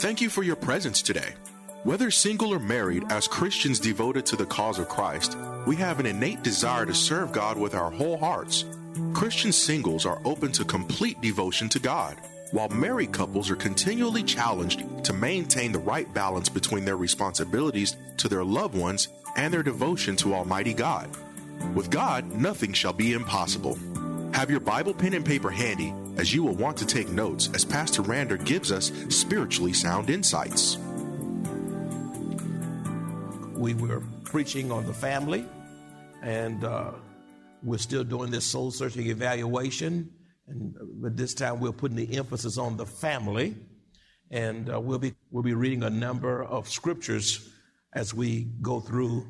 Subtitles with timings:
[0.00, 1.34] Thank you for your presence today.
[1.84, 5.36] Whether single or married, as Christians devoted to the cause of Christ,
[5.66, 8.64] we have an innate desire to serve God with our whole hearts.
[9.12, 12.16] Christian singles are open to complete devotion to God,
[12.52, 18.26] while married couples are continually challenged to maintain the right balance between their responsibilities to
[18.26, 21.10] their loved ones and their devotion to Almighty God.
[21.74, 23.78] With God, nothing shall be impossible.
[24.32, 27.64] Have your Bible, pen, and paper handy as you will want to take notes as
[27.64, 30.76] Pastor Rander gives us spiritually sound insights.
[33.54, 35.46] We were preaching on the family,
[36.22, 36.90] and uh,
[37.62, 40.10] we're still doing this soul searching evaluation.
[40.46, 43.56] And but this time we're putting the emphasis on the family,
[44.30, 47.48] and uh, we'll be we'll be reading a number of scriptures
[47.94, 49.26] as we go through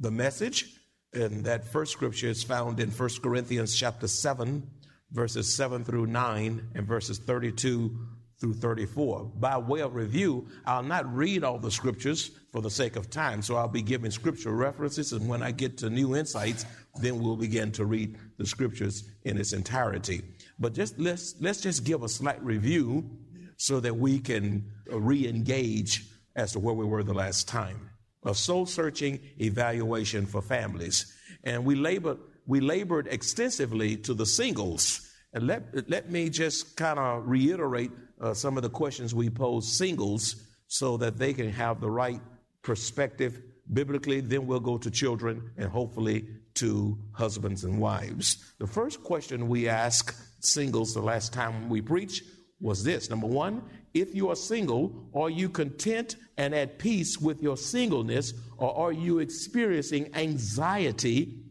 [0.00, 0.74] the message.
[1.14, 4.66] And that first scripture is found in 1 Corinthians chapter 7,
[5.12, 7.96] verses 7 through 9, and verses 32
[8.40, 9.30] through 34.
[9.36, 13.40] By way of review, I'll not read all the scriptures for the sake of time,
[13.42, 16.66] so I'll be giving scripture references, and when I get to new insights,
[17.00, 20.22] then we'll begin to read the scriptures in its entirety.
[20.58, 23.08] But just let's let's just give a slight review
[23.56, 27.90] so that we can re-engage as to where we were the last time
[28.24, 31.12] a soul searching evaluation for families.
[31.44, 35.08] And we labored, we labored extensively to the singles.
[35.32, 39.76] And let, let me just kind of reiterate uh, some of the questions we pose
[39.76, 40.36] singles
[40.68, 42.20] so that they can have the right
[42.62, 43.40] perspective
[43.72, 44.20] biblically.
[44.20, 48.52] Then we'll go to children and hopefully to husbands and wives.
[48.58, 52.24] The first question we ask singles the last time we preached
[52.60, 57.42] was this number one, if you are single, are you content and at peace with
[57.42, 61.41] your singleness, or are you experiencing anxiety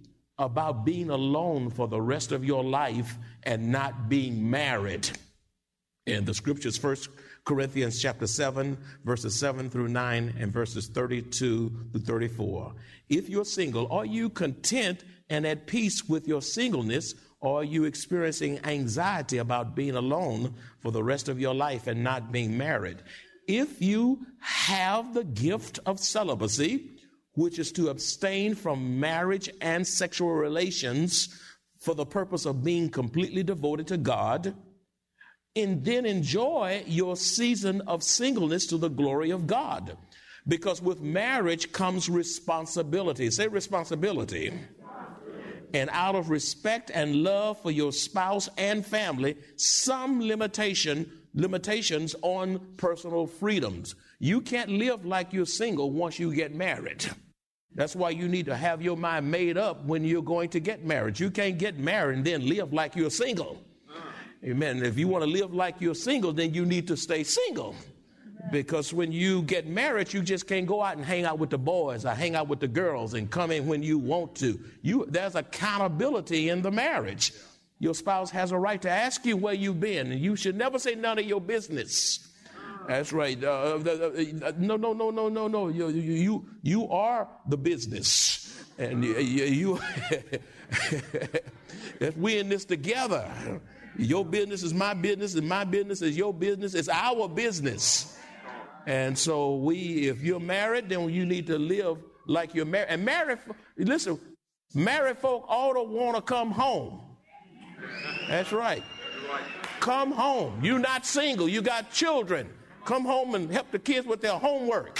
[0.41, 5.09] about being alone for the rest of your life and not being married?
[6.05, 7.09] In the scriptures, First
[7.45, 12.73] Corinthians chapter 7, verses 7 through 9, and verses 32 through 34.
[13.09, 17.85] If you're single, are you content and at peace with your singleness, or are you
[17.85, 22.97] experiencing anxiety about being alone for the rest of your life and not being married?
[23.47, 26.89] If you have the gift of celibacy,
[27.33, 31.39] which is to abstain from marriage and sexual relations
[31.79, 34.53] for the purpose of being completely devoted to God,
[35.55, 39.97] and then enjoy your season of singleness to the glory of God.
[40.47, 43.29] Because with marriage comes responsibility.
[43.29, 44.53] Say responsibility
[45.73, 52.59] and out of respect and love for your spouse and family, some limitation limitations on
[52.75, 53.95] personal freedoms.
[54.19, 57.09] You can't live like you're single once you get married.
[57.73, 60.83] That's why you need to have your mind made up when you're going to get
[60.83, 61.19] married.
[61.19, 63.61] You can't get married and then live like you're single.
[64.43, 64.83] Amen.
[64.83, 67.75] If you want to live like you're single, then you need to stay single.
[68.51, 71.59] Because when you get married, you just can't go out and hang out with the
[71.59, 74.59] boys or hang out with the girls and come in when you want to.
[74.81, 77.33] You, there's accountability in the marriage.
[77.79, 80.79] Your spouse has a right to ask you where you've been, and you should never
[80.79, 82.27] say none of your business.
[82.87, 83.41] That's right.
[83.43, 85.67] Uh, uh, no, no, no, no, no, no.
[85.67, 89.79] You, you, you are the business, and you, you
[92.15, 93.29] we in this together.
[93.97, 96.73] Your business is my business, and my business is your business.
[96.73, 98.17] It's our business.
[98.87, 102.87] And so we, if you're married, then you need to live like you're married.
[102.89, 103.39] And married,
[103.77, 104.19] listen,
[104.73, 107.01] married folk ought to want to come home.
[108.27, 108.83] That's right.
[109.79, 110.63] Come home.
[110.63, 111.49] You're not single.
[111.49, 112.49] You got children.
[112.85, 114.99] Come home and help the kids with their homework.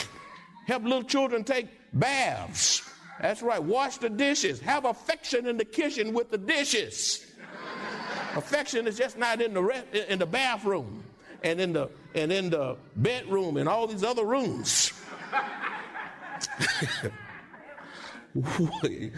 [0.67, 2.87] Help little children take baths.
[3.19, 3.61] That's right.
[3.61, 4.59] Wash the dishes.
[4.61, 7.25] Have affection in the kitchen with the dishes.
[8.35, 11.03] affection is just not in the re- in the bathroom
[11.43, 14.91] and in the and in the bedroom and all these other rooms.
[18.33, 19.11] the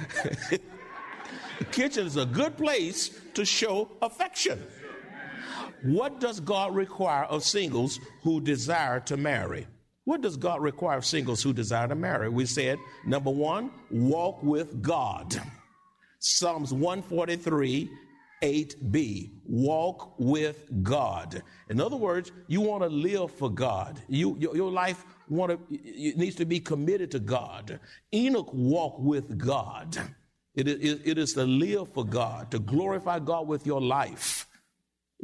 [1.71, 4.61] kitchen is a good place to show affection.
[5.83, 9.67] What does God require of singles who desire to marry?
[10.05, 12.29] What does God require of singles who desire to marry?
[12.29, 15.39] We said, number one, walk with God.
[16.19, 17.89] Psalms 143,
[18.41, 21.43] 8b, walk with God.
[21.69, 24.01] In other words, you want to live for God.
[24.07, 27.79] You, your, your life want to, it needs to be committed to God.
[28.13, 29.97] Enoch walked with God.
[30.55, 34.47] It is, it is to live for God, to glorify God with your life.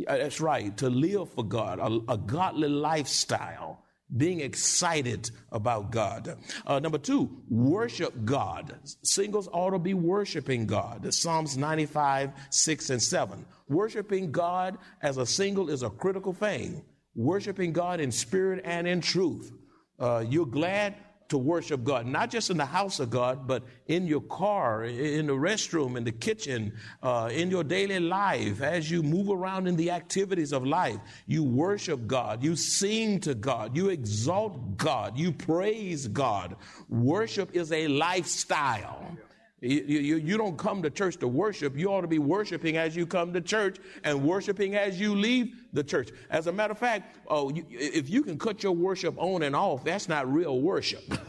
[0.07, 3.83] That's right, to live for God, a, a godly lifestyle
[4.15, 6.37] being excited about God.
[6.65, 8.75] Uh, number two, worship God.
[9.03, 11.13] Singles ought to be worshiping God.
[11.13, 13.45] Psalms 95, 6 and 7.
[13.67, 16.83] Worshiping God as a single is a critical thing.
[17.15, 19.51] Worshiping God in spirit and in truth.
[19.99, 20.95] Uh, you're glad
[21.29, 25.27] to worship God, not just in the house of God, but in your car, in
[25.27, 29.75] the restroom, in the kitchen, uh, in your daily life, as you move around in
[29.75, 30.97] the activities of life.
[31.27, 36.55] You worship God, you sing to God, you exalt God, you praise God.
[36.89, 39.17] Worship is a lifestyle.
[39.61, 41.77] You, you, you, don't come to church to worship.
[41.77, 45.53] You ought to be worshiping as you come to church and worshiping as you leave
[45.73, 46.11] the church.
[46.29, 49.56] As a matter of fact, oh, you, if you can cut your worship on and
[49.56, 51.03] off, that's not real worship.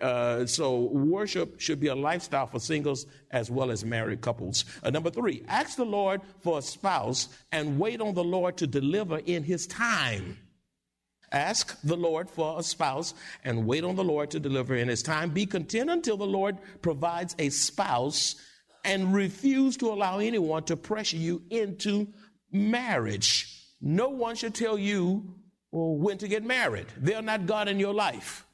[0.00, 4.64] Uh, so worship should be a lifestyle for singles as well as married couples.
[4.82, 8.66] Uh, number three, ask the Lord for a spouse and wait on the Lord to
[8.66, 10.38] deliver in his time.
[11.30, 13.14] Ask the Lord for a spouse
[13.44, 15.30] and wait on the Lord to deliver in his time.
[15.30, 18.36] Be content until the Lord provides a spouse
[18.84, 22.08] and refuse to allow anyone to pressure you into
[22.50, 23.54] marriage.
[23.80, 25.34] No one should tell you
[25.70, 26.86] well, when to get married.
[26.96, 28.46] They're not God in your life.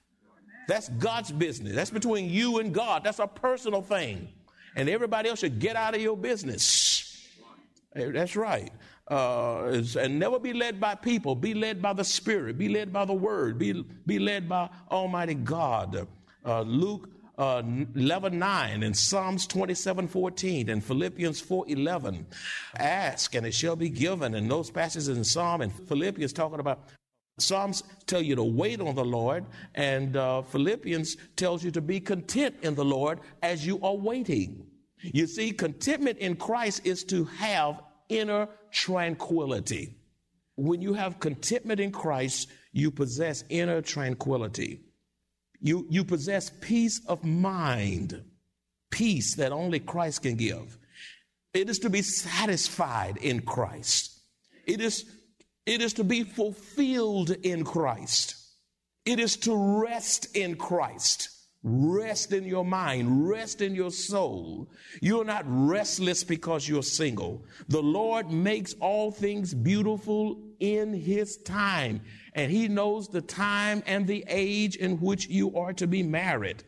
[0.66, 1.74] That's God's business.
[1.74, 3.04] That's between you and God.
[3.04, 4.28] That's a personal thing.
[4.76, 7.28] And everybody else should get out of your business.
[7.94, 8.72] That's right.
[9.10, 11.34] Uh, and never be led by people.
[11.34, 12.56] Be led by the Spirit.
[12.56, 13.58] Be led by the Word.
[13.58, 16.06] Be, be led by Almighty God.
[16.44, 17.62] Uh, Luke uh,
[17.96, 22.26] 11 9 and Psalms 27 14 and Philippians 4 11.
[22.78, 24.34] Ask and it shall be given.
[24.34, 26.88] And those passages in Psalm and Philippians talking about
[27.38, 31.98] Psalms tell you to wait on the Lord, and uh, Philippians tells you to be
[31.98, 34.64] content in the Lord as you are waiting.
[35.02, 39.94] You see, contentment in Christ is to have inner tranquility.
[40.56, 44.80] When you have contentment in Christ, you possess inner tranquility.
[45.60, 48.22] You, you possess peace of mind,
[48.90, 50.76] peace that only Christ can give.
[51.54, 54.20] It is to be satisfied in Christ.
[54.66, 55.04] It is
[55.66, 58.36] it is to be fulfilled in Christ.
[59.06, 61.30] It is to rest in Christ.
[61.66, 64.68] Rest in your mind, rest in your soul.
[65.00, 67.42] You're not restless because you're single.
[67.68, 72.02] The Lord makes all things beautiful in His time,
[72.34, 76.62] and He knows the time and the age in which you are to be married.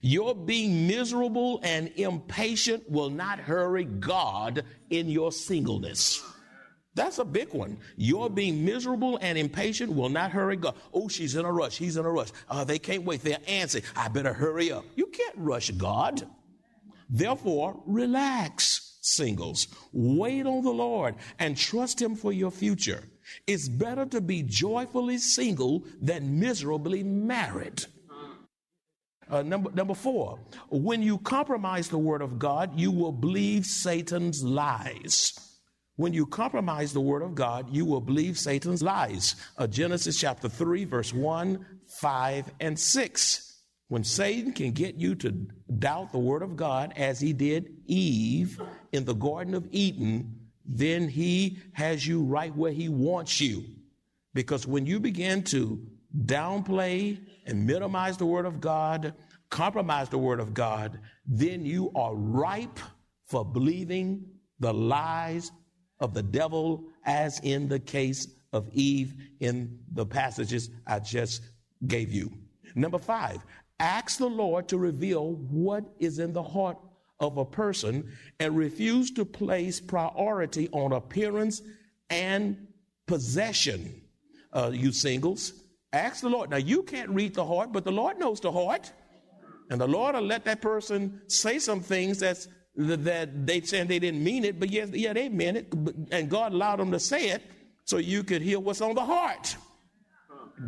[0.00, 6.24] Your being miserable and impatient will not hurry God in your singleness.
[6.98, 7.78] That's a big one.
[7.96, 10.74] Your being miserable and impatient will not hurry God.
[10.92, 11.78] Oh, she's in a rush.
[11.78, 12.30] He's in a rush.
[12.50, 13.22] Uh, they can't wait.
[13.22, 13.84] They're antsy.
[13.94, 14.84] I better hurry up.
[14.96, 16.28] You can't rush God.
[17.08, 19.68] Therefore, relax, singles.
[19.92, 23.04] Wait on the Lord and trust Him for your future.
[23.46, 27.84] It's better to be joyfully single than miserably married.
[29.30, 30.40] Uh, number, number four,
[30.70, 35.47] when you compromise the word of God, you will believe Satan's lies.
[35.98, 39.34] When you compromise the word of God, you will believe Satan's lies.
[39.56, 43.62] Uh, Genesis chapter 3, verse 1, 5, and 6.
[43.88, 45.32] When Satan can get you to
[45.76, 48.60] doubt the word of God as he did Eve
[48.92, 53.64] in the Garden of Eden, then he has you right where he wants you.
[54.34, 55.84] Because when you begin to
[56.26, 59.14] downplay and minimize the word of God,
[59.50, 62.78] compromise the word of God, then you are ripe
[63.26, 64.24] for believing
[64.60, 65.50] the lies
[66.00, 71.42] of the devil, as in the case of Eve in the passages I just
[71.86, 72.32] gave you.
[72.74, 73.38] Number five,
[73.80, 76.78] ask the Lord to reveal what is in the heart
[77.20, 81.62] of a person and refuse to place priority on appearance
[82.10, 82.68] and
[83.06, 84.02] possession.
[84.52, 85.52] Uh, you singles,
[85.92, 86.50] ask the Lord.
[86.50, 88.92] Now, you can't read the heart, but the Lord knows the heart.
[89.70, 92.48] And the Lord will let that person say some things that's
[92.78, 95.74] that they said they didn't mean it, but yes, yeah, they meant it,
[96.12, 97.42] and God allowed them to say it
[97.84, 99.56] so you could hear what's on the heart.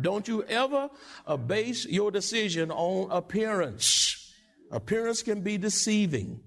[0.01, 0.89] Don't you ever
[1.25, 4.33] uh, base your decision on appearance.
[4.71, 6.41] Appearance can be deceiving.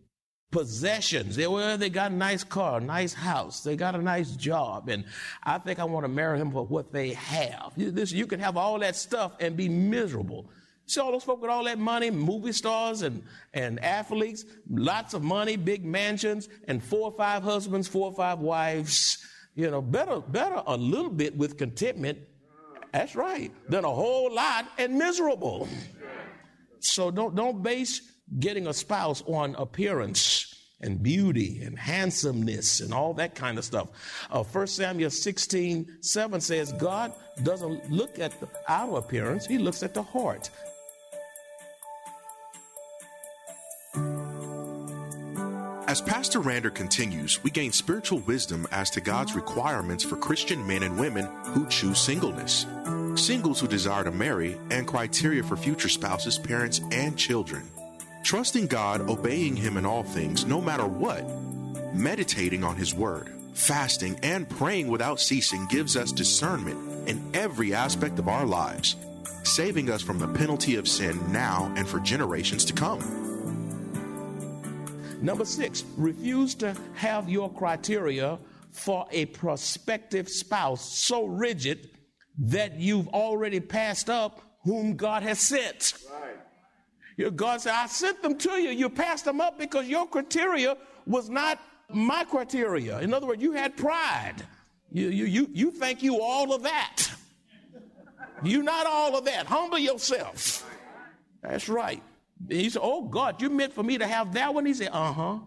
[0.55, 1.35] possessions.
[1.35, 4.89] They, well, they got a nice car, a nice house, they got a nice job,
[4.89, 5.05] and
[5.43, 7.73] I think I want to marry him for what they have.
[7.77, 10.49] This, you can have all that stuff and be miserable.
[10.87, 13.23] See all those folk with all that money, movie stars and,
[13.55, 18.41] and athletes, lots of money, big mansions, and four or five husbands, four or five
[18.41, 19.19] wives.
[19.55, 22.19] You know, better, better a little bit with contentment.
[22.93, 23.53] That's right.
[23.69, 25.69] Than a whole lot and miserable.
[26.81, 28.03] So don't, don't base
[28.39, 33.89] getting a spouse on appearance and beauty and handsomeness and all that kind of stuff.
[34.31, 39.83] Uh, 1 Samuel 16, 7 says, God doesn't look at the outer appearance, He looks
[39.83, 40.51] at the heart.
[45.95, 50.83] As Pastor Rander continues, we gain spiritual wisdom as to God's requirements for Christian men
[50.83, 52.67] and women who choose singleness,
[53.15, 57.71] singles who desire to marry, and criteria for future spouses, parents, and children.
[58.25, 61.25] Trusting God, obeying Him in all things, no matter what,
[61.95, 68.19] meditating on His Word, fasting, and praying without ceasing gives us discernment in every aspect
[68.19, 68.97] of our lives,
[69.45, 73.34] saving us from the penalty of sin now and for generations to come.
[75.25, 78.39] Number six, refuse to have your criteria
[78.73, 81.89] for a prospective spouse so rigid
[82.39, 85.95] that you've already passed up whom God has sent.
[86.13, 86.37] Right.
[87.17, 88.69] Your God said, I sent them to you.
[88.69, 90.77] You passed them up because your criteria
[91.07, 92.99] was not my criteria.
[93.01, 94.43] In other words, you had pride.
[94.93, 97.03] You, you, you, you think you all of that.
[98.43, 99.47] You're not all of that.
[99.47, 100.71] Humble yourself.
[101.41, 102.03] That's right.
[102.49, 104.67] He said, Oh God, you meant for me to have that one?
[104.67, 105.39] He said, Uh huh.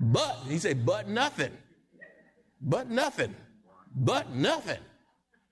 [0.00, 1.52] But, he said, But nothing.
[2.60, 3.34] But nothing.
[3.94, 4.80] But nothing.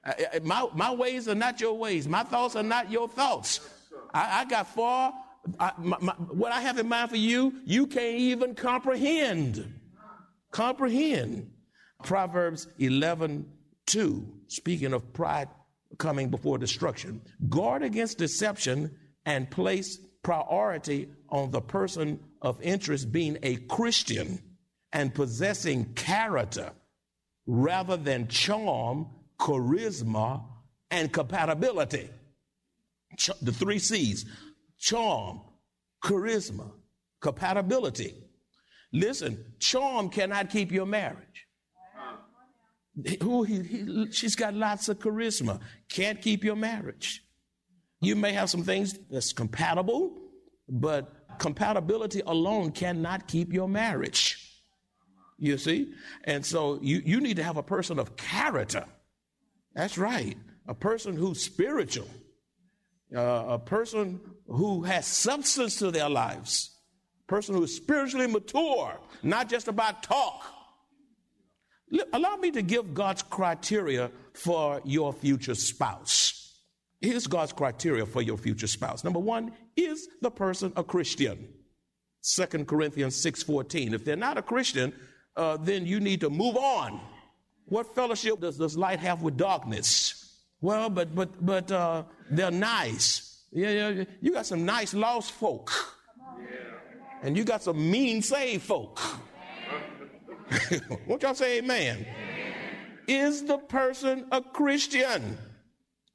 [0.04, 2.08] I, my, my ways are not your ways.
[2.08, 3.60] My thoughts are not your thoughts.
[4.12, 5.14] I, I got far.
[5.60, 9.80] I, my, my, what I have in mind for you, you can't even comprehend.
[10.50, 11.50] Comprehend.
[12.02, 13.46] Proverbs 11
[13.86, 15.48] 2, speaking of pride
[15.98, 17.20] coming before destruction.
[17.48, 24.40] Guard against deception and place priority on the person of interest being a Christian
[24.92, 26.72] and possessing character
[27.46, 30.44] rather than charm, charisma,
[30.90, 32.08] and compatibility.
[33.16, 34.26] Ch- the three C's
[34.78, 35.40] charm,
[36.04, 36.70] charisma,
[37.20, 38.14] compatibility.
[38.92, 41.46] Listen, charm cannot keep your marriage.
[43.22, 45.60] Ooh, he, he, she's got lots of charisma.
[45.88, 47.24] Can't keep your marriage.
[48.02, 50.12] You may have some things that's compatible,
[50.68, 54.60] but compatibility alone cannot keep your marriage.
[55.38, 55.92] You see?
[56.24, 58.84] And so you, you need to have a person of character.
[59.74, 60.36] That's right.
[60.66, 62.08] A person who's spiritual,
[63.16, 66.76] uh, a person who has substance to their lives,
[67.24, 70.42] a person who is spiritually mature, not just about talk.
[72.12, 76.31] Allow me to give God's criteria for your future spouse.
[77.02, 79.02] Here's God's criteria for your future spouse.
[79.02, 81.48] Number one, is the person a Christian?
[82.22, 83.92] 2 Corinthians 6.14.
[83.92, 84.92] If they're not a Christian,
[85.36, 87.00] uh, then you need to move on.
[87.66, 90.38] What fellowship does, does light have with darkness?
[90.60, 93.42] Well, but but but uh, they're nice.
[93.50, 95.72] Yeah, yeah, you got some nice lost folk,
[97.22, 99.00] and you got some mean saved folk.
[101.06, 102.06] Won't y'all say amen?
[103.08, 105.36] Is the person a Christian?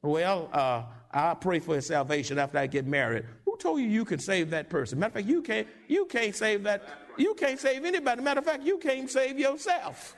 [0.03, 3.25] Well, uh, I pray for his salvation after I get married.
[3.45, 4.99] Who told you you can save that person?
[4.99, 5.67] Matter of fact, you can't.
[5.87, 6.83] You can't save that.
[7.17, 8.21] You can't save anybody.
[8.21, 10.15] Matter of fact, you can't save yourself.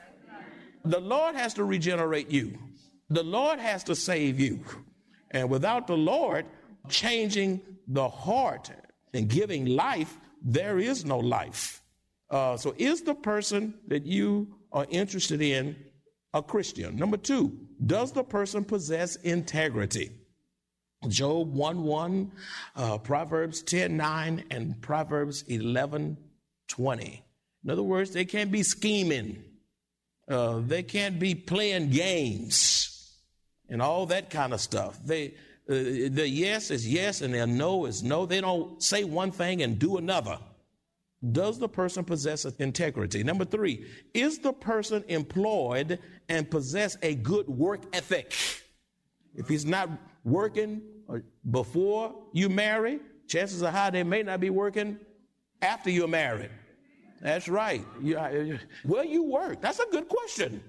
[0.84, 2.58] The Lord has to regenerate you.
[3.08, 4.60] The Lord has to save you.
[5.30, 6.46] And without the Lord
[6.88, 8.70] changing the heart
[9.12, 11.82] and giving life, there is no life.
[12.30, 15.76] Uh, so, is the person that you are interested in
[16.32, 16.96] a Christian?
[16.96, 20.10] Number two, does the person possess integrity?
[21.08, 22.32] Job 1 1,
[22.76, 26.16] uh, Proverbs 10 9, and Proverbs 11
[26.68, 27.24] 20.
[27.64, 29.42] In other words, they can't be scheming,
[30.28, 33.16] uh, they can't be playing games
[33.70, 34.98] and all that kind of stuff.
[35.04, 35.34] They,
[35.68, 38.26] uh, the yes is yes and their no is no.
[38.26, 40.38] They don't say one thing and do another.
[41.32, 43.22] Does the person possess integrity?
[43.22, 45.98] Number three, is the person employed
[46.30, 48.34] and possess a good work ethic?
[49.34, 49.90] If he's not
[50.24, 51.18] working uh,
[51.50, 54.98] before you marry, chances are high they may not be working
[55.60, 56.50] after you're married.
[57.20, 57.84] That's right.
[57.98, 59.60] Uh, well, you work.
[59.60, 60.62] That's a good question.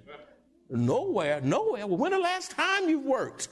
[0.69, 1.87] Nowhere, nowhere.
[1.87, 3.47] When the last time you've worked?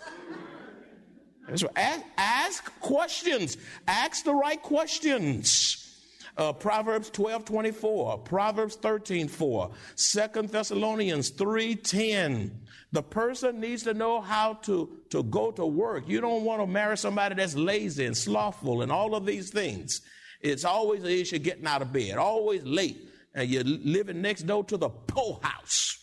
[1.76, 3.58] Ask, ask questions.
[3.88, 5.89] Ask the right questions.
[6.38, 12.62] Uh, Proverbs 12 24, Proverbs 13 4, 2 Thessalonians 3 10.
[12.92, 16.08] The person needs to know how to, to go to work.
[16.08, 20.02] You don't want to marry somebody that's lazy and slothful and all of these things.
[20.42, 24.64] It's always an issue getting out of bed, always late, and you're living next door
[24.66, 25.98] to the poorhouse.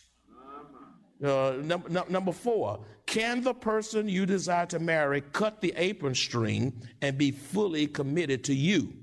[1.23, 6.13] Uh, num- num- number four, can the person you desire to marry cut the apron
[6.13, 8.93] string and be fully committed to you?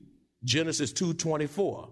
[0.44, 1.90] Genesis 2.24.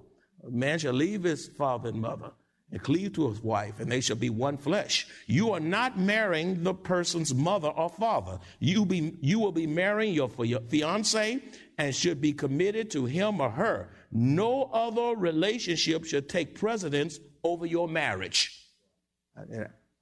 [0.50, 2.32] Man shall leave his father and mother
[2.72, 5.06] and cleave to his wife, and they shall be one flesh.
[5.26, 8.38] You are not marrying the person's mother or father.
[8.60, 11.40] You, be, you will be marrying your, your fiance
[11.76, 13.90] and should be committed to him or her.
[14.10, 18.66] No other relationship should take precedence over your marriage.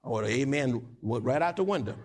[0.03, 1.97] Or amen right out the window.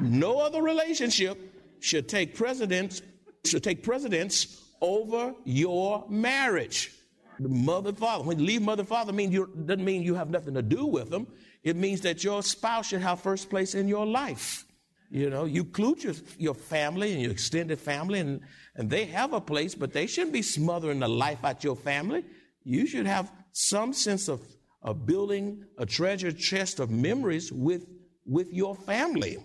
[0.00, 1.38] no other relationship
[1.80, 3.02] should take precedence
[3.44, 6.92] should take precedence over your marriage.
[7.40, 8.24] The mother father.
[8.24, 11.10] When you leave mother father mean you doesn't mean you have nothing to do with
[11.10, 11.28] them.
[11.62, 14.64] It means that your spouse should have first place in your life.
[15.10, 18.40] You know, you include your, your family and your extended family, and,
[18.74, 22.24] and they have a place, but they shouldn't be smothering the life out your family.
[22.64, 24.42] You should have some sense of,
[24.82, 27.86] of building a treasure chest of memories with,
[28.26, 29.38] with your family.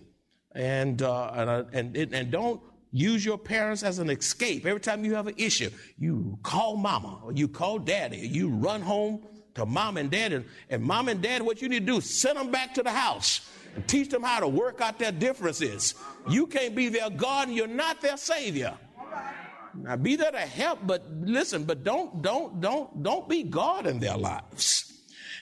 [0.53, 2.61] And, uh, and, and, and don't
[2.93, 4.65] use your parents as an escape.
[4.65, 8.21] Every time you have an issue, you call mama or you call daddy.
[8.21, 10.31] Or you run home to mom and dad.
[10.31, 12.91] And, and mom and dad, what you need to do, send them back to the
[12.91, 15.95] house and teach them how to work out their differences.
[16.29, 18.77] You can't be their God and you're not their savior.
[19.75, 23.99] Now be there to help, but listen, but don't, don't, don't, don't be God in
[23.99, 24.93] their lives.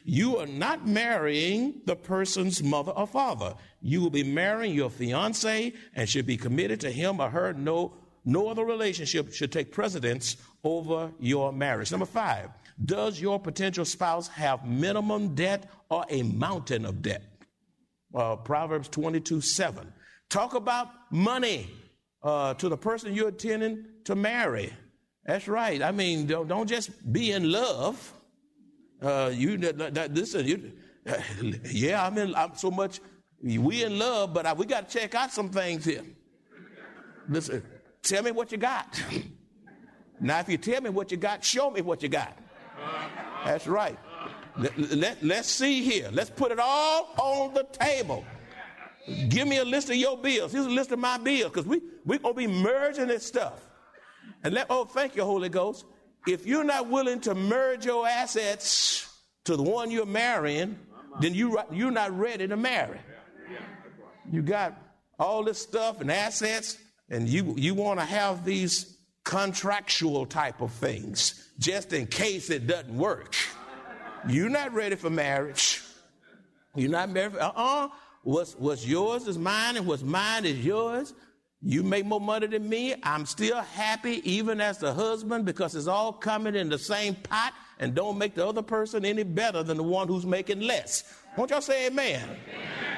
[0.05, 3.55] You are not marrying the person's mother or father.
[3.81, 7.53] You will be marrying your fiance and should be committed to him or her.
[7.53, 7.93] No,
[8.25, 11.91] no other relationship should take precedence over your marriage.
[11.91, 12.49] Number five,
[12.85, 17.23] does your potential spouse have minimum debt or a mountain of debt?
[18.13, 19.91] Uh, Proverbs 22 7.
[20.29, 21.69] Talk about money
[22.23, 24.73] uh, to the person you're intending to marry.
[25.25, 25.81] That's right.
[25.81, 28.13] I mean, don't, don't just be in love.
[29.01, 30.45] Uh, you listen.
[30.45, 30.71] You,
[31.65, 32.35] yeah, I'm in.
[32.35, 32.99] I'm so much.
[33.43, 36.03] We in love, but I, we got to check out some things here.
[37.27, 37.63] Listen,
[38.03, 39.01] tell me what you got.
[40.19, 42.37] Now, if you tell me what you got, show me what you got.
[43.43, 43.97] That's right.
[44.57, 46.09] Let, let, let's see here.
[46.11, 48.23] Let's put it all on the table.
[49.29, 50.51] Give me a list of your bills.
[50.51, 53.67] Here's a list of my bills because we, we're going to be merging this stuff.
[54.43, 55.85] And let, oh, thank you, Holy Ghost.
[56.27, 59.11] If you're not willing to merge your assets
[59.45, 60.77] to the one you're marrying,
[61.19, 62.99] then you, you're not ready to marry.
[64.31, 64.81] You got
[65.19, 66.77] all this stuff and assets,
[67.09, 72.65] and you, you want to have these contractual type of things just in case it
[72.65, 73.35] doesn't work.
[74.27, 75.81] You're not ready for marriage.
[76.75, 77.35] You're not married.
[77.35, 77.85] Uh uh-uh.
[77.85, 77.89] uh.
[78.23, 81.13] What's, what's yours is mine, and what's mine is yours.
[81.63, 82.95] You make more money than me.
[83.03, 87.53] I'm still happy, even as the husband, because it's all coming in the same pot
[87.79, 91.03] and don't make the other person any better than the one who's making less.
[91.35, 92.23] Won't y'all say amen?
[92.23, 92.90] amen.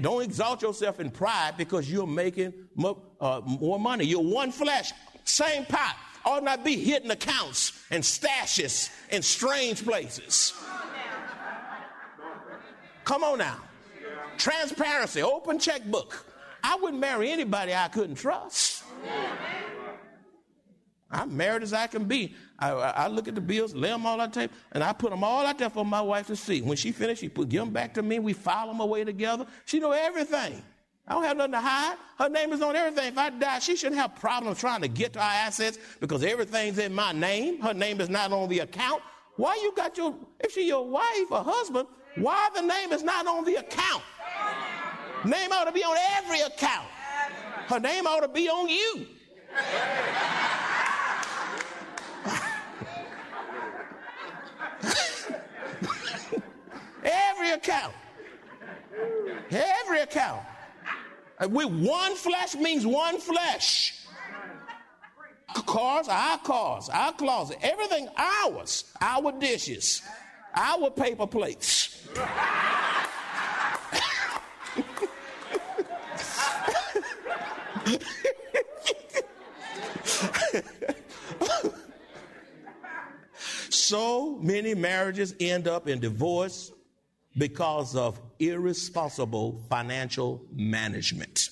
[0.00, 4.04] Don't exalt yourself in pride because you're making more, uh, more money.
[4.04, 4.92] You're one flesh,
[5.24, 5.96] same pot.
[6.24, 10.52] Ought not be hidden accounts and stashes in strange places.
[13.04, 13.60] Come on now.
[14.36, 16.26] Transparency, open checkbook.
[16.62, 18.84] I wouldn't marry anybody I couldn't trust.
[21.10, 22.34] I'm married as I can be.
[22.58, 25.10] I, I, look at the bills, lay them all on the table, and I put
[25.10, 26.62] them all out there for my wife to see.
[26.62, 28.20] When she finished, she put give them back to me.
[28.20, 29.46] We file them away together.
[29.64, 30.62] She know everything.
[31.08, 31.96] I don't have nothing to hide.
[32.18, 33.08] Her name is on everything.
[33.08, 36.78] If I die, she shouldn't have problems trying to get to our assets because everything's
[36.78, 37.60] in my name.
[37.60, 39.02] Her name is not on the account.
[39.36, 43.26] Why you got your, if she your wife or husband, why the name is not
[43.26, 44.02] on the account?
[45.24, 46.86] Name ought to be on every account.
[47.66, 49.06] Her name ought to be on you.
[57.50, 57.94] Every account.
[59.50, 60.42] Every account.
[61.38, 63.96] Uh, we one flesh means one flesh.
[65.66, 70.02] Cars, our cars, our closet, everything ours, our dishes,
[70.54, 72.06] our paper plates.
[83.70, 86.70] so many marriages end up in divorce
[87.38, 91.50] because of irresponsible financial management.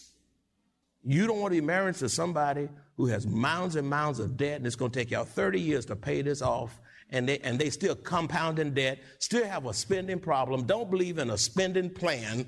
[1.04, 4.56] You don't want to be married to somebody who has mounds and mounds of debt
[4.56, 7.58] and it's going to take y'all 30 years to pay this off and they, and
[7.58, 12.46] they still compounding debt, still have a spending problem, don't believe in a spending plan,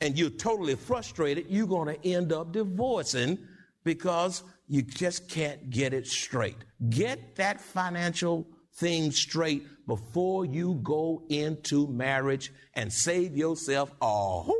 [0.00, 3.38] and you're totally frustrated, you're going to end up divorcing
[3.84, 6.56] because you just can't get it straight.
[6.88, 14.56] Get that financial thing straight before you go into marriage and save yourself a whole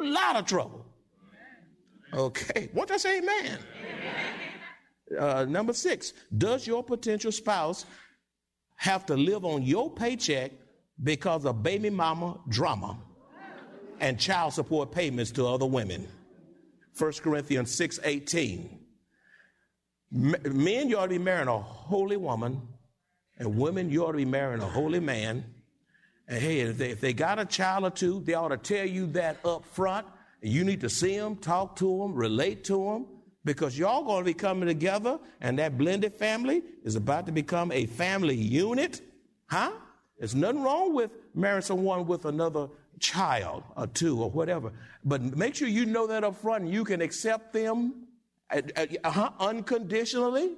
[0.00, 0.84] lot of trouble.
[2.12, 3.58] Okay, what I say, amen?
[5.18, 7.84] Uh, number six, does your potential spouse
[8.76, 10.52] have to live on your paycheck
[11.02, 12.98] because of baby mama drama
[14.00, 16.06] and child support payments to other women?
[16.98, 18.78] 1 Corinthians 6 18.
[20.10, 22.62] Men, you ought to be marrying a holy woman,
[23.38, 25.44] and women, you ought to be marrying a holy man.
[26.26, 28.86] And hey, if they, if they got a child or two, they ought to tell
[28.86, 30.06] you that up front.
[30.42, 33.06] You need to see them, talk to them, relate to them,
[33.44, 37.72] because y'all going to be coming together, and that blended family is about to become
[37.72, 39.00] a family unit.
[39.46, 39.72] Huh?
[40.18, 44.72] There's nothing wrong with marrying someone with another child or two or whatever.
[45.04, 48.08] But make sure you know that up front and you can accept them
[48.50, 50.54] uh, unconditionally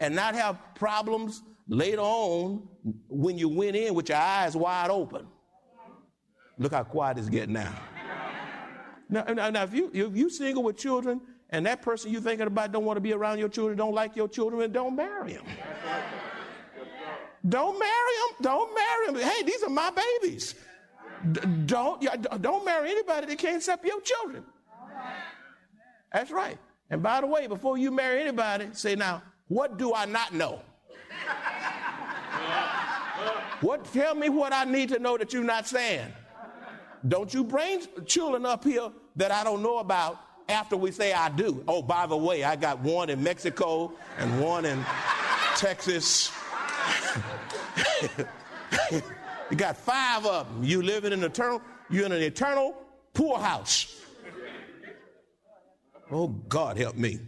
[0.00, 2.68] and not have problems later on
[3.08, 5.26] when you went in with your eyes wide open.
[6.58, 7.72] Look how quiet it's getting now.
[9.08, 12.46] Now, now, now if, you, if you single with children and that person you're thinking
[12.46, 15.44] about don't want to be around your children, don't like your children, don't marry them.
[17.48, 18.36] Don't marry them.
[18.42, 19.30] Don't marry them.
[19.30, 20.54] Hey, these are my babies.
[21.32, 22.02] D- don't,
[22.42, 24.44] don't marry anybody that can't accept your children.
[26.12, 26.58] That's right.
[26.90, 30.60] And by the way, before you marry anybody, say now, what do I not know?
[33.60, 36.12] What tell me what I need to know that you're not saying?
[37.06, 41.28] Don't you bring children up here that I don't know about after we say I
[41.30, 41.64] do.
[41.66, 44.84] Oh, by the way, I got one in Mexico and one in
[45.56, 46.30] Texas.
[49.50, 50.64] you got five of them.
[50.64, 52.76] You live in an eternal, you're in an eternal
[53.14, 54.00] poorhouse.
[56.10, 57.20] Oh, God help me.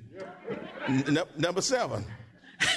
[0.86, 2.04] N- number seven.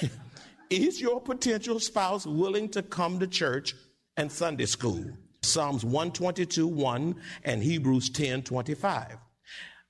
[0.70, 3.74] Is your potential spouse willing to come to church
[4.18, 5.06] and Sunday school?
[5.42, 9.18] Psalms 122 1 and Hebrews 10 25.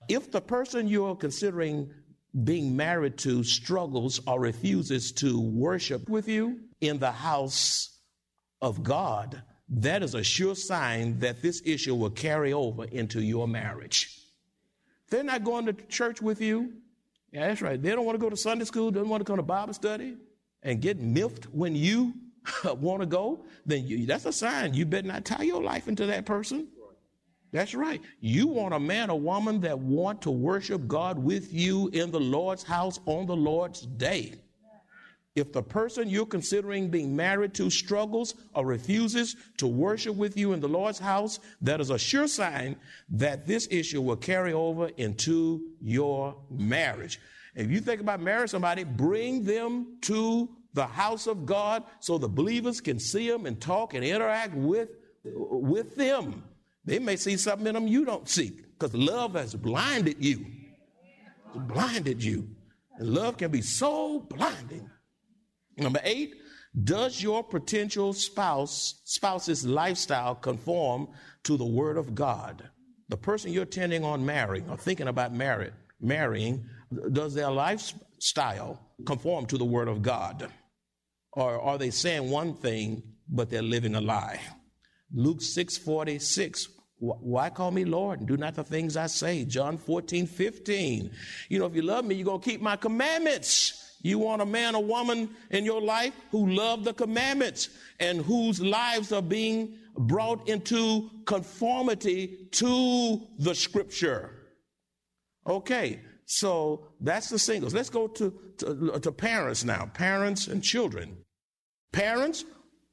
[0.07, 1.89] If the person you're considering
[2.43, 7.97] being married to struggles or refuses to worship with you in the house
[8.61, 13.47] of God, that is a sure sign that this issue will carry over into your
[13.47, 14.15] marriage.
[15.09, 16.73] They're not going to church with you.
[17.31, 17.81] Yeah, that's right.
[17.81, 20.17] They don't want to go to Sunday school, don't want to come to Bible study
[20.67, 22.13] and get miffed when you
[22.65, 25.87] uh, want to go, then you, that's a sign you better not tie your life
[25.87, 26.67] into that person.
[27.53, 28.01] That's right.
[28.19, 32.19] You want a man or woman that want to worship God with you in the
[32.19, 34.33] Lord's house on the Lord's day.
[35.35, 40.51] If the person you're considering being married to struggles or refuses to worship with you
[40.51, 42.75] in the Lord's house, that is a sure sign
[43.09, 47.21] that this issue will carry over into your marriage.
[47.55, 52.29] If you think about marrying somebody, bring them to the house of God so the
[52.29, 54.89] believers can see them and talk and interact with,
[55.25, 56.43] with them.
[56.85, 60.45] They may see something in them you don't see because love has blinded you.
[61.47, 62.47] It's blinded you.
[62.97, 64.87] And love can be so blinding.
[65.77, 66.35] Number eight,
[66.83, 71.07] does your potential spouse spouse's lifestyle conform
[71.43, 72.69] to the word of God?
[73.09, 76.69] The person you're tending on marrying or thinking about married, marrying,
[77.13, 80.51] does their lifestyle conform to the word of God?
[81.37, 84.39] Or are they saying one thing but they're living a lie?
[85.13, 86.67] Luke 6 46.
[86.97, 89.45] Why call me Lord and do not the things I say?
[89.45, 91.11] John 14, 15.
[91.49, 93.99] You know, if you love me, you're going to keep my commandments.
[94.01, 97.69] You want a man or woman in your life who love the commandments
[97.99, 104.31] and whose lives are being brought into conformity to the scripture.
[105.45, 107.75] Okay, so that's the singles.
[107.75, 111.17] Let's go to, to, to parents now, parents and children.
[111.97, 112.45] Parents,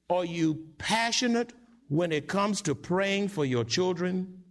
[0.08, 1.52] are you passionate
[1.88, 4.42] when it comes to praying for your children,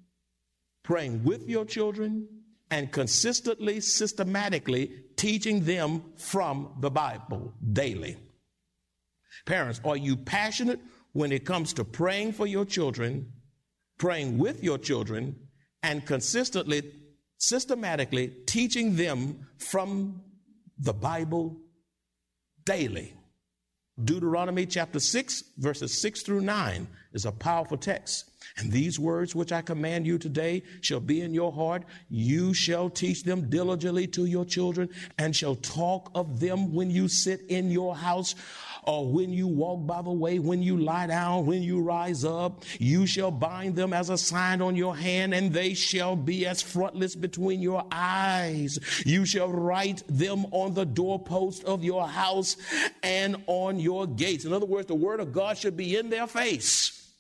[0.83, 2.27] praying with your children,
[2.69, 8.15] and consistently, systematically teaching them from the Bible daily.
[9.47, 10.79] Parents, are you passionate
[11.13, 13.33] when it comes to praying for your children,
[13.97, 15.35] praying with your children,
[15.81, 16.83] and consistently,
[17.39, 20.21] systematically teaching them from
[20.77, 21.57] the Bible
[22.65, 23.15] daily?
[24.01, 28.25] Deuteronomy chapter 6, verses 6 through 9 is a powerful text.
[28.57, 31.83] And these words which I command you today shall be in your heart.
[32.09, 37.07] You shall teach them diligently to your children and shall talk of them when you
[37.07, 38.33] sit in your house
[38.85, 42.63] or when you walk by the way, when you lie down, when you rise up.
[42.79, 46.61] You shall bind them as a sign on your hand and they shall be as
[46.61, 48.79] frontlets between your eyes.
[49.05, 52.57] You shall write them on the doorpost of your house
[53.01, 54.45] and on your gates.
[54.45, 57.11] In other words, the word of God should be in their face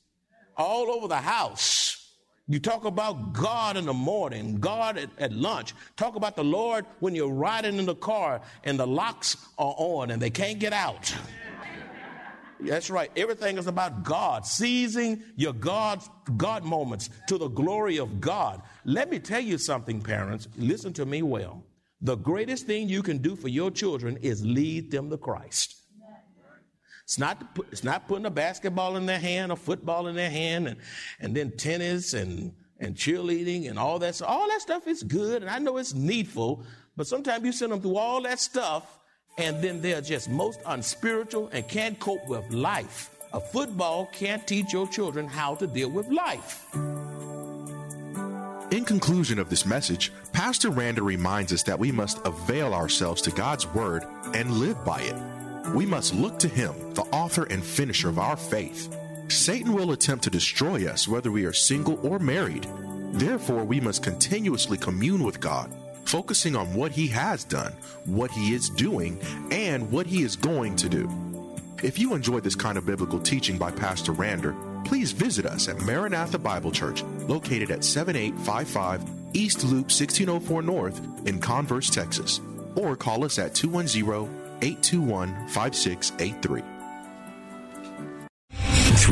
[0.57, 1.99] all over the house.
[2.47, 5.73] You talk about God in the morning, God at, at, lunch.
[5.95, 10.11] Talk about the Lord when you're riding in the car and the locks are on
[10.11, 11.15] and they can't get out.
[12.69, 13.11] That's right.
[13.15, 16.01] Everything is about God, seizing your God,
[16.37, 18.61] God moments to the glory of God.
[18.85, 20.47] Let me tell you something, parents.
[20.57, 21.63] Listen to me well.
[22.01, 25.75] The greatest thing you can do for your children is lead them to Christ.
[27.03, 30.67] It's not, it's not putting a basketball in their hand, a football in their hand,
[30.67, 30.77] and,
[31.19, 34.15] and then tennis and, and cheerleading and all that.
[34.15, 37.73] So all that stuff is good, and I know it's needful, but sometimes you send
[37.73, 38.99] them through all that stuff,
[39.37, 43.09] and then they're just most unspiritual and can't cope with life.
[43.33, 46.67] A football can't teach your children how to deal with life.
[48.71, 53.31] In conclusion of this message, Pastor Rander reminds us that we must avail ourselves to
[53.31, 55.15] God's Word and live by it.
[55.75, 58.95] We must look to Him, the author and finisher of our faith.
[59.29, 62.67] Satan will attempt to destroy us whether we are single or married.
[63.11, 65.71] Therefore, we must continuously commune with God,
[66.05, 67.73] focusing on what He has done,
[68.05, 69.19] what He is doing,
[69.51, 71.09] and what He is going to do.
[71.83, 75.81] If you enjoyed this kind of biblical teaching by Pastor Rander, please visit us at
[75.81, 82.39] Maranatha Bible Church, located at 7855 East Loop 1604 North in Converse, Texas,
[82.75, 84.29] or call us at 210
[84.61, 86.72] 821 5683.